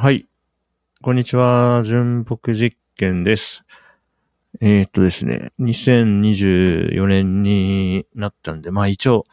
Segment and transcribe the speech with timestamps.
[0.00, 0.28] はい。
[1.02, 1.82] こんにちは。
[1.84, 3.64] 純朴実験です。
[4.60, 9.26] えーっとですね、2024年になったんで、まあ一応、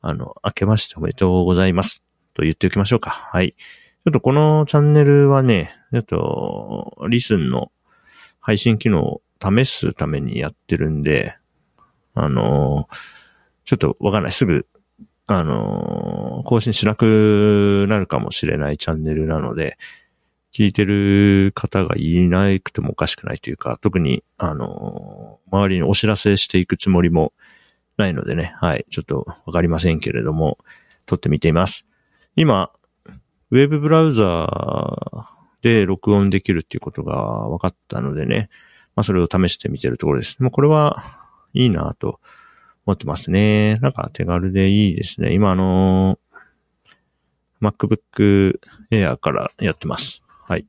[0.00, 2.02] あの、明けましておめでとうございます。
[2.32, 3.10] と言っておきましょうか。
[3.10, 3.52] はい。
[3.52, 7.70] ちょっとこのチャンネルはね、ちょっと、リスンの
[8.40, 11.36] 配信機能を試すためにやってるんで、
[12.14, 12.88] あの、
[13.66, 14.32] ちょっとわかんない。
[14.32, 14.66] すぐ、
[15.28, 19.78] あの、更新しなくなるかもしれないチャンネルなので、
[20.54, 27.34] 聞いてる方がいなくてもおかしくないというか、特に、あの、周りにお知らせしていくつもりも
[27.98, 30.56] ないのでね、はい、ちょっとわかりませんけれども、
[31.04, 31.84] 撮ってみています。
[32.34, 32.70] 今、
[33.50, 35.24] ウェブブラウザー
[35.60, 38.48] で録音できるっていうことが分かったのでね、
[38.96, 40.42] まあそれを試してみてるところです。
[40.42, 41.04] もうこれは
[41.52, 42.20] いいなと
[42.88, 43.76] 思ってますね。
[43.82, 45.34] なんか手軽でいいですね。
[45.34, 46.18] 今あの、
[47.60, 48.58] MacBook
[48.90, 50.22] Air からやってます。
[50.46, 50.64] はい。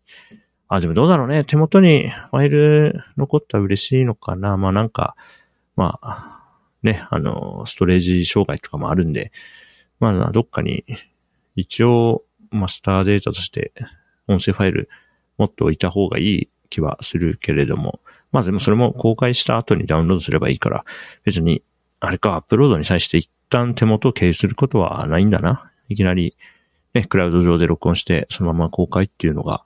[0.67, 1.45] あ、でもどうだろうね。
[1.45, 4.57] 手元にファイル残ったら嬉しいのかな。
[4.57, 5.15] まあなんか、
[5.77, 6.43] まあ、
[6.83, 9.31] ね、あの、ストレージ障害とかもあるんで、
[10.01, 10.83] まあどっかに
[11.55, 13.71] 一応マスターデータとして
[14.27, 14.89] 音声ファイル
[15.37, 18.01] 持っておいた方がいい気はするけれども、
[18.33, 20.83] まあでもそれも公開した後にダウンロードすればいいから、
[21.23, 21.63] 別に、
[21.99, 25.71] あれか、アップロードに際して一旦手元を経由することはないんだな。
[25.89, 26.35] いきなり、
[26.93, 29.65] ね、クラウド上で録音して、そのまま公開っていうのが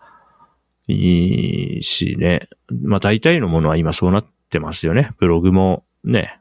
[0.88, 2.50] いいしね。
[2.82, 5.12] まあ大体のものは今そうなってますよね。
[5.20, 6.40] ブログもね、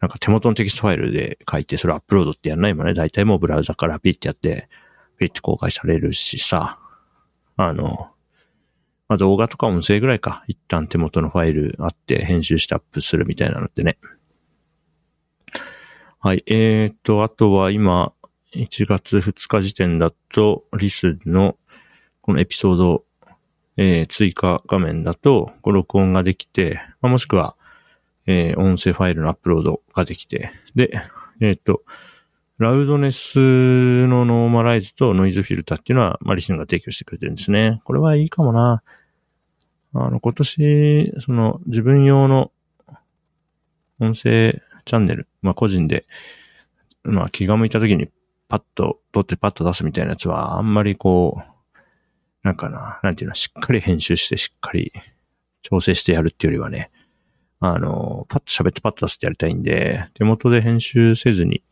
[0.00, 2.94] なんか手元のテキストファイルで書いて、それアップロードってやんないもんね。
[2.94, 4.68] 大体もうブラウザからピッてやって、
[5.18, 6.78] ピッて公開されるしさ。
[7.56, 8.10] あの、
[9.08, 10.42] まあ動画とか音声ぐらいか。
[10.46, 13.98] 一旦手元のファイルあって編集してアップするみたいなのってね。
[16.22, 16.44] はい。
[16.48, 18.12] えーっと、あとは今、
[18.54, 21.56] 1月2日時点だと、リスの
[22.20, 23.04] このエピソード、
[23.78, 27.56] えー追加画面だと、こう録音ができて、まあもしくは、
[28.26, 30.90] えー音声ファイルのアップロードができて、で、
[31.40, 31.84] えーっと、
[32.58, 33.38] ラウドネス
[34.06, 37.80] のノーマライズとノイズフィルターっていうのは、まあ、リスンが提供してくれてるんですね。
[37.84, 38.82] これはいいかもな。
[39.94, 42.52] あの、今年、その、自分用の
[43.98, 46.06] 音声チャンネル、まあ、個人で、
[47.02, 48.08] まあ、気が向いた時に
[48.48, 51.50] パッと、撮ってパッと出すみたいなやつは、あんまりこう、
[52.42, 54.92] なんかな、なんていうの、しっかり編集して、しっかり
[55.62, 56.90] 調整してやるっていうよりはね、
[57.60, 61.62] あの、パッと喋ってパッと出すってやりたいんで、手元で編集せずに、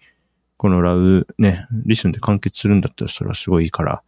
[0.58, 4.02] このラウ、ね、リスンで完結するんだったらそれはすごいいいから、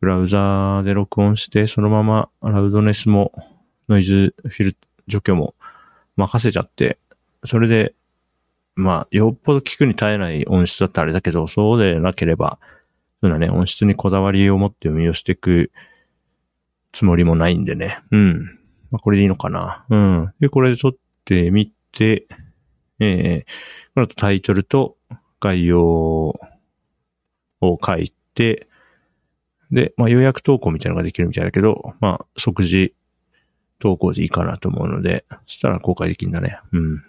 [0.00, 3.32] ブラウザーで録音して、そのままラウドネスも
[3.88, 4.76] ノイズフィル
[5.08, 5.54] 除去も
[6.16, 6.98] 任せちゃって、
[7.44, 7.94] それで、
[8.80, 12.58] まあ、よっぽど聞くに耐えない音質だったらあれだけど、そうでなければ、
[13.20, 15.70] そんなね、音質にこだわりを持って運用していく
[16.92, 18.02] つもりもないんでね。
[18.10, 18.58] うん。
[18.90, 19.84] まあ、これでいいのかな。
[19.88, 20.32] うん。
[20.40, 20.92] で、これで撮っ
[21.24, 22.26] てみて、
[22.98, 24.96] えー、この後タイトルと
[25.40, 26.38] 概要を
[27.60, 28.68] 書いて、
[29.70, 32.94] で、まあ、予約投稿みたいなのができるみたいだけど、まあ、即時
[33.78, 36.58] 投稿でいいかなと思うので、そしたら公開できるんだね。
[36.72, 37.02] うん。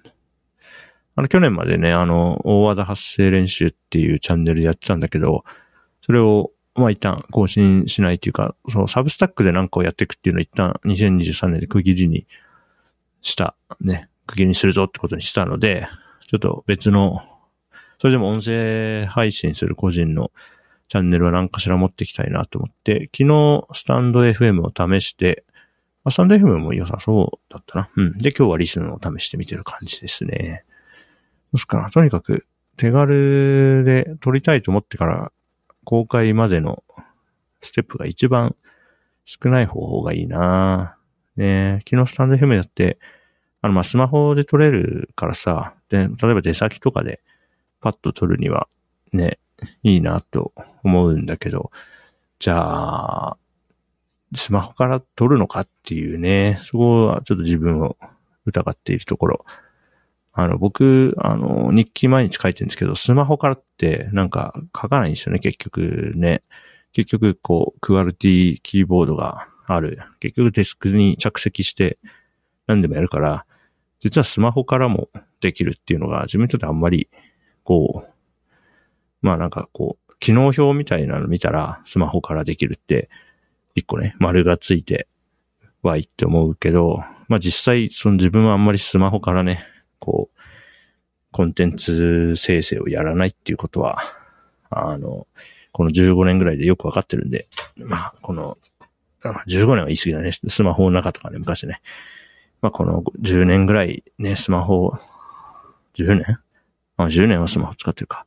[1.22, 5.44] あの、去年までね、あの、大和田発声練習っていうチャンネルでやってたんだけど、
[6.02, 12.26] それを、まあ、一旦更新しないっていうか、そのサブスタックでなんかをやっていくっていうのを一旦2023年で区切りに
[13.22, 15.88] した、ね、区切りにするぞってことにしたので、
[16.28, 17.22] ちょっと別の、
[18.00, 20.32] それでも音声配信する個人の
[20.88, 25.44] チャンネルは何かしら持っていきたいなと思って、昨日スタンド FM を試して、
[26.04, 27.90] まあ、スタンド FM も良さそうだったな。
[27.96, 28.18] うん。
[28.18, 30.66] で、今日はリスンを試してみてる感じですね。
[31.52, 31.90] どうすかな。
[31.90, 32.46] とにかく
[32.78, 35.32] 手軽で撮りたいと思ってから
[35.84, 36.84] 公開までの
[37.62, 38.56] ステップが一番
[39.26, 40.98] 少ない方法がいいな。
[41.36, 41.82] ね。
[41.88, 42.98] 昨日スタンド FM やって、
[43.62, 47.22] あの、ま、スマホで撮れるからさ、で、例えば出先とかで
[47.80, 48.68] パッと撮るには
[49.14, 49.40] ね、
[49.84, 51.72] いいなと思うんだけど、
[52.40, 53.38] じゃあ、
[54.34, 57.98] スマホから撮るのかっていうね、そこはちょっと自分を
[58.46, 59.46] 疑っているところ。
[60.34, 66.44] あの、僕、あの、日記毎日書いてるんですけど、スマホからってなんか書かないんですよね、結局ね。
[66.94, 70.00] 結局、こう、クアルティキーボードがある。
[70.20, 71.98] 結局デスクに着席して
[72.68, 73.46] 何でもやるから、
[74.00, 75.10] 実はスマホからも
[75.42, 77.10] できるっていうのが自分にとってあんまり、
[77.64, 78.12] こう、
[79.22, 83.10] まあなんかこう、機能表みたいなの見たらスマホからできるって、
[83.76, 85.08] 一個ね、丸がついて
[85.82, 89.66] はいいって思うけど、まあ実際、その自分はあんまりスマホからね、
[90.02, 90.40] こう、
[91.32, 94.00] コンテンツ生成をやらないっていうことは、
[94.70, 95.28] あの、
[95.72, 98.58] この15年ぐらいでよくわかってるんで、まあ、この、
[99.24, 100.32] 15年は言い過ぎだね。
[100.32, 101.82] スマホの中とかね、昔ね。
[102.62, 104.94] まあ、この10年ぐらいね、スマホ、
[105.96, 106.40] 10年？
[106.98, 108.26] あ、10年はスマホ使ってるか。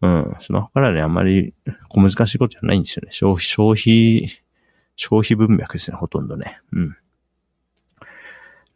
[0.00, 0.36] うん。
[0.40, 1.54] スマホからね、あんまり
[1.88, 3.12] 小難しいことじゃないんですよね。
[3.12, 4.42] 消費、消費、
[4.96, 6.60] 消費文脈ですね、ほとんどね。
[6.72, 6.96] うん。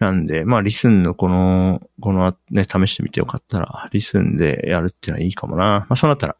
[0.02, 5.64] なんで、まあ、リスンのこの、このね、試してみてよかったら、リスンでやるっていうのはいいかもな。
[5.64, 6.36] まあ、そうなったら、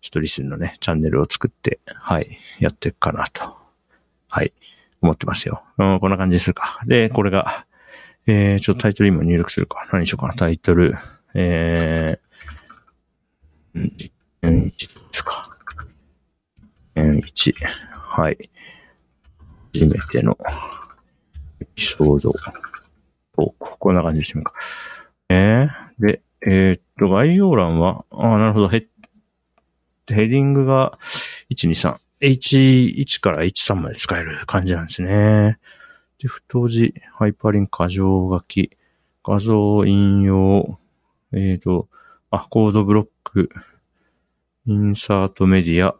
[0.00, 3.54] ちょっとリスンのね、チャンネルを作って、はい、やっていくかなと。
[4.30, 4.54] はい、
[5.02, 5.62] 思ってますよ。
[5.76, 6.80] うん、こんな感じにするか。
[6.86, 7.66] で、これが、
[8.26, 9.86] えー、ちょっとタイトル今入力するか。
[9.92, 10.34] 何しようかな。
[10.34, 10.96] タイトル、
[11.34, 13.90] えー、
[14.42, 14.74] N1 で
[15.12, 15.54] すか。
[16.94, 17.52] N1。
[17.92, 18.50] はい。
[19.74, 20.38] 初めての
[21.60, 22.34] エピソード、
[23.82, 24.54] こんな感じでしょうか。
[25.28, 28.86] えー、で、えー、っと、概要欄は、ああなるほど、ヘッ
[30.06, 31.00] ヘディングが
[31.50, 31.96] 123。
[32.20, 35.58] H1 から H3 まで使える感じなんですね。
[36.20, 38.70] で、太字、ハイパーリンク、箇条書き、
[39.24, 40.78] 画像引用、
[41.32, 41.88] えっ、と、
[42.30, 43.50] あ、コードブロック、
[44.66, 45.96] インサートメディア、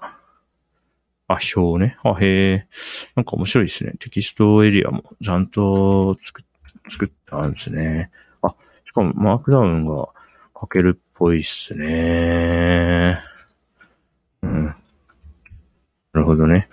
[1.26, 1.96] あ、表ね。
[2.04, 2.68] あ、へえ。
[3.16, 3.94] なんか面白いですね。
[3.98, 6.51] テキストエリアもちゃんと作って
[6.88, 8.10] 作ったんですね。
[8.42, 10.08] あ、しかもマークダウンが
[10.60, 13.18] 書けるっぽいっすね。
[14.42, 14.64] うん。
[14.64, 14.74] な
[16.14, 16.68] るほどね。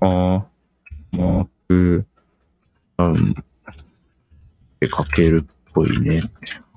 [0.00, 0.46] ああ、
[1.12, 2.06] マーク
[2.96, 3.34] ダウン
[4.80, 6.22] で書けるっぽいね。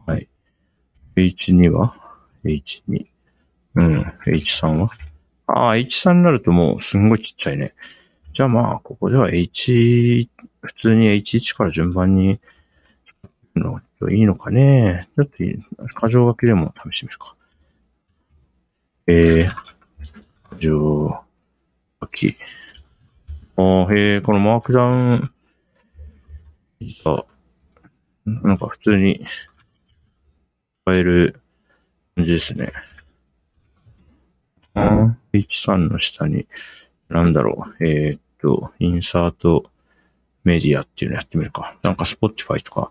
[0.05, 0.27] はい。
[1.15, 1.95] H2 は
[2.45, 3.05] ?H2。
[3.75, 4.01] うん。
[4.25, 4.89] H3 は？
[5.47, 7.73] ああ、H3 になるともうすんごいちっちゃいね。
[8.33, 10.29] じゃあまあ、ここでは H
[10.61, 12.39] 普通に H1 から順番に、
[13.55, 15.09] のいいのかね。
[15.17, 17.35] ちょっと、過剰書きでも試してみるか。
[19.07, 21.23] えー、過剰
[22.01, 22.37] 書き。
[23.57, 25.31] ああ、へえ、このマークダウン、
[26.87, 27.25] さ、
[28.25, 29.25] なんか普通に
[30.85, 31.41] 使える
[32.15, 32.71] 感じですね。
[34.75, 36.47] あ H3 の下に、
[37.09, 39.69] なんだろう、えー、っと、インサート、
[40.49, 41.77] メディアっていうのやってみるか。
[41.83, 42.89] なんか Spotify とか、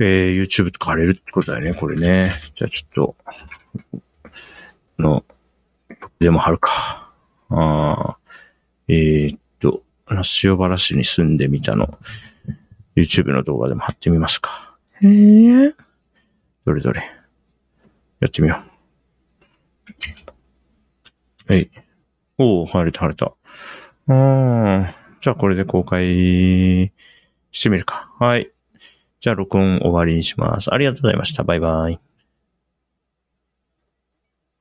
[0.00, 2.34] えー、YouTube とか貼れるってことだよね、これね。
[2.56, 3.16] じゃあちょっと、
[4.98, 5.24] の、
[6.18, 7.12] でも貼るか。
[7.50, 8.16] あ
[8.88, 9.84] えー、っと、
[10.42, 11.98] 塩原市に住んでみたの、
[12.96, 14.76] YouTube の動画でも貼ってみますか。
[15.02, 15.72] へえ。
[16.64, 17.00] どれどれ。
[18.18, 18.60] やってみよ
[21.48, 21.52] う。
[21.52, 21.70] はい。
[22.38, 23.32] おー、晴れた晴れた。
[24.08, 25.05] あー。
[25.26, 26.92] じゃあこれで公開
[27.50, 28.14] してみるか。
[28.20, 28.52] はい。
[29.18, 30.72] じゃあ録音終わりにします。
[30.72, 31.42] ありがとうございました。
[31.42, 31.98] バイバイ。